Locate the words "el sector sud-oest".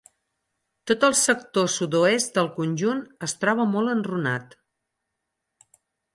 1.07-2.39